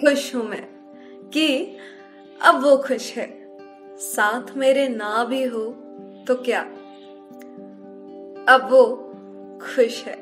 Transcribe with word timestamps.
खुश 0.00 0.34
हूँ 0.34 0.48
मैं 0.48 0.62
कि 1.34 1.76
अब 2.42 2.64
वो 2.64 2.76
खुश 2.76 3.16
है। 3.16 3.56
साथ 3.98 4.56
मेरे 4.56 4.88
ना 4.88 5.24
भी 5.24 5.44
हो 5.44 5.64
तो 6.28 6.34
क्या? 6.34 6.60
अब 8.54 8.68
वो 8.70 8.84
खुश 9.62 10.04
है। 10.04 10.16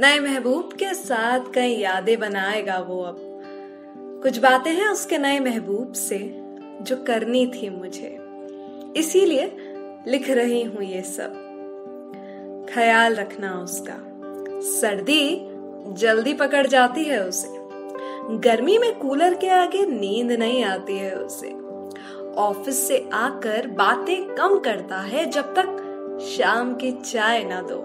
नए 0.00 0.20
महबूब 0.20 0.72
के 0.72 0.94
साथ 0.94 1.40
कई 1.54 1.72
यादें 1.72 2.18
बनाएगा 2.20 2.78
वो 2.78 3.02
अब। 3.02 3.16
कुछ 4.22 4.38
बातें 4.38 4.72
हैं 4.72 4.88
उसके 4.88 5.18
नए 5.18 5.40
महबूब 5.40 5.92
से 5.92 6.18
जो 6.82 6.96
करनी 6.96 7.46
थी 7.46 7.70
मुझे। 7.70 8.18
इसीलिए 8.96 9.44
लिख 10.08 10.30
रही 10.30 10.62
हूँ 10.62 10.82
ये 10.82 11.02
सब। 11.02 11.42
ख्याल 12.74 13.14
रखना 13.14 13.60
उसका। 13.60 13.96
सर्दी 14.60 15.40
जल्दी 15.92 16.34
पकड़ 16.34 16.66
जाती 16.66 17.04
है 17.04 17.28
उसे। 17.28 17.55
गर्मी 18.30 18.78
में 18.78 18.98
कूलर 18.98 19.34
के 19.34 19.48
आगे 19.48 19.86
नींद 19.86 20.32
नहीं 20.32 20.64
आती 20.64 20.98
है 20.98 21.14
उसे। 21.18 21.50
ऑफ़िस 22.36 22.88
से 22.88 23.08
आकर 23.12 23.66
बातें 23.66 24.34
कम 24.34 24.58
करता 24.58 24.96
है 24.96 25.30
जब 25.30 25.54
तक 25.58 26.18
शाम 26.22 26.74
की 26.74 26.92
चाय 26.92 27.44
ना 27.44 27.62
दो। 27.62 27.78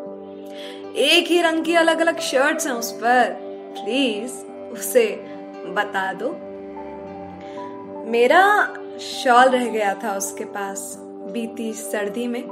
एक 0.95 1.27
ही 1.27 1.41
रंग 1.41 1.65
की 1.65 1.75
अलग 1.75 1.99
अलग 1.99 2.19
शर्ट्स 2.19 2.67
हैं 2.67 2.73
उस 2.73 2.91
पर। 2.91 3.29
प्लीज़ 3.73 4.33
उसे 4.73 5.05
बता 5.67 6.13
दो। 6.13 6.29
मेरा 8.11 8.73
शॉल 8.99 9.49
रह 9.49 9.65
गया 9.65 9.93
था 9.93 10.17
उसके 10.17 10.43
पास 10.43 10.97
बीती 11.01 11.73
सर्दी 11.73 12.27
में। 12.27 12.43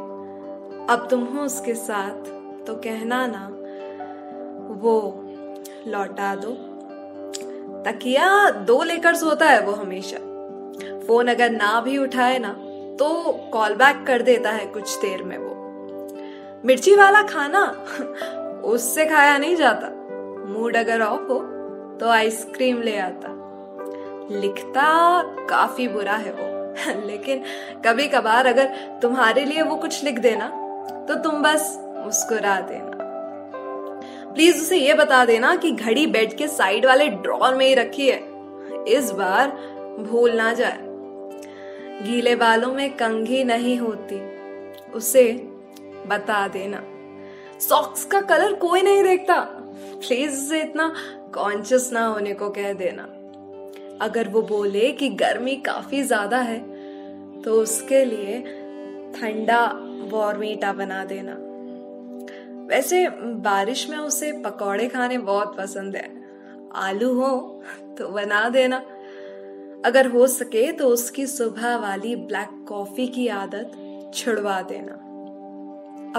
अब 0.89 1.07
तुम 1.09 1.23
हो 1.23 1.41
उसके 1.41 1.73
साथ 1.73 2.25
तो 2.65 2.75
कहना 2.75 3.27
ना, 3.27 3.47
वो 4.73 5.25
लौटा 5.87 6.35
दो। 6.35 6.68
तकिया 7.85 8.49
दो 8.49 8.83
लेकर 8.83 9.15
सोता 9.15 9.45
है 9.45 9.61
वो 9.61 9.71
हमेशा। 9.71 10.17
फ़ोन 11.07 11.27
अगर 11.27 11.49
ना 11.49 11.81
भी 11.81 11.97
उठाए 11.97 12.39
ना 12.39 12.49
तो 12.97 13.31
कॉल 13.53 13.73
बैक 13.73 14.05
कर 14.07 14.21
देता 14.21 14.51
है 14.51 14.65
कुछ 14.65 14.97
देर 14.97 15.23
में 15.23 15.37
वो। 15.37 15.55
मिर्ची 16.65 16.95
वाला 16.95 17.21
खाना, 17.21 17.63
उससे 18.65 19.05
खाया 19.05 19.37
नहीं 19.37 19.55
जाता। 19.55 19.87
मूड 20.49 20.77
अगर 20.77 21.01
ऑफ़ 21.01 21.21
हो 21.21 21.39
तो 21.99 22.09
आइसक्रीम 22.09 22.81
ले 22.81 22.97
आता। 22.97 23.35
लिखता 24.31 25.21
काफ़ी 25.45 25.87
बुरा 25.87 26.13
है 26.13 26.31
वो। 26.31 26.59
लेकिन 27.07 27.43
कभी 27.85 28.07
कभार 28.07 28.47
अगर 28.47 28.65
तुम्हारे 29.01 29.45
लिए 29.45 29.61
वो 29.61 29.75
कुछ 29.75 30.03
लिख 30.03 30.19
देना 30.19 30.47
तो 31.09 31.15
तुम 31.15 31.41
बस 31.41 31.79
मुस्कुरा 31.81 32.59
देना। 32.61 32.88
प्लीज़ 34.33 34.61
उसे 34.61 34.77
ये 34.77 34.93
बता 34.93 35.23
देना 35.25 35.55
कि 35.55 35.71
घड़ी 35.71 36.05
बेड 36.07 36.37
के 36.37 36.47
साइड 36.47 36.85
वाले 36.85 37.07
ड्रॉर 37.07 37.55
में 37.55 37.65
ही 37.65 37.73
रखी 37.73 38.09
है। 38.09 38.19
इस 38.87 39.11
बार 39.11 39.49
भूल 39.99 40.31
ना 40.31 40.51
जाए। 40.53 40.79
गीले 42.03 42.35
बालों 42.35 42.73
में 42.73 42.89
कंघी 42.97 43.43
नहीं 43.43 43.77
होती। 43.77 44.19
उसे 44.91 45.31
बता 46.07 46.47
देना। 46.47 46.81
सॉक्स 47.59 48.05
का 48.05 48.21
कलर 48.21 48.53
कोई 48.53 48.81
नहीं 48.81 49.03
देखता। 49.03 49.39
प्लीज़ 49.39 50.33
उसे 50.33 50.61
इतना 50.61 50.93
कॉन्शियस 51.33 51.89
ना 51.93 52.05
होने 52.05 52.33
को 52.33 52.49
कह 52.49 52.73
देना। 52.73 53.03
अगर 54.01 54.27
वो 54.27 54.41
बोले 54.41 54.91
कि 54.91 55.09
गर्मी 55.09 55.55
काफ़ी 55.55 56.03
ज़्यादा 56.03 56.37
है 56.37 56.59
तो 57.41 57.61
उसके 57.61 58.03
लिए 58.05 58.39
ठंडा 59.15 59.65
वॉर्मीटा 60.11 60.73
बना 60.73 61.03
देना। 61.05 61.31
वैसे 62.69 63.09
बारिश 63.43 63.89
में 63.89 63.97
उसे 63.97 64.31
पकौड़े 64.31 64.87
खाने 64.87 65.17
बहुत 65.17 65.57
पसंद 65.57 65.95
है। 65.95 66.07
आलू 66.75 67.13
हो 67.13 67.63
तो 67.97 68.09
बना 68.09 68.49
देना। 68.49 68.77
अगर 69.85 70.07
हो 70.07 70.27
सके 70.27 70.71
तो 70.71 70.87
उसकी 70.87 71.27
सुबह 71.27 71.77
वाली 71.77 72.15
ब्लैक 72.15 72.65
कॉफ़ी 72.69 73.07
की 73.07 73.27
आदत 73.27 73.71
छुड़वा 74.15 74.61
देना। 74.61 74.93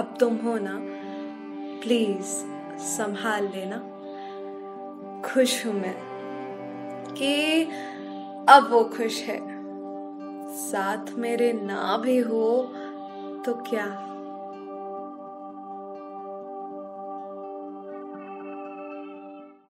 अब 0.01 0.17
तुम 0.19 0.35
हो 0.35 0.57
ना, 0.61 0.77
प्लीज़ 1.81 2.35
संभाल 2.79 3.43
लेना। 3.43 3.77
खुश 5.25 5.65
हूँ 5.65 5.73
मैं 5.73 5.95
कि 7.17 7.63
अब 8.49 8.67
वो 8.71 8.83
खुश 8.83 9.21
है। 9.21 9.39
साथ 10.55 11.13
मेरे 11.17 11.53
ना 11.53 11.97
भी 11.97 12.17
हो 12.17 12.73
तो 13.45 13.53
क्या? 13.69 14.10